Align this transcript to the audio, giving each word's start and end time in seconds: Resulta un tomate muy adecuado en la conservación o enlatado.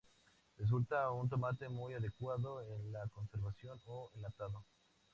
Resulta 0.57 1.11
un 1.11 1.29
tomate 1.29 1.69
muy 1.69 1.93
adecuado 1.93 2.59
en 2.63 2.91
la 2.91 3.05
conservación 3.09 3.79
o 3.85 4.09
enlatado. 4.15 4.65